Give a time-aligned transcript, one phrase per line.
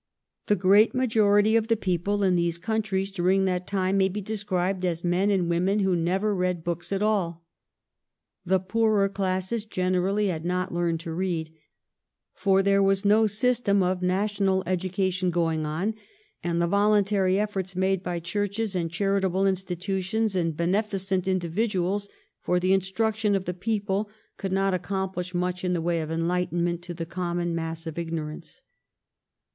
[0.47, 4.83] The great majority of the people in these countries during that time may be described
[4.83, 7.45] as men and women who never read books at all.
[8.43, 11.53] The poorer classes generally had not learned to read,
[12.33, 15.93] for there was no system of national education going on,
[16.43, 22.09] and the voluntary eSbrts made by churches and charitable institutions and beneficent individuals
[22.39, 26.81] for the instruction of the people could not accomplish much in the way of enlightenment
[26.81, 28.63] to the common mass of ignorance.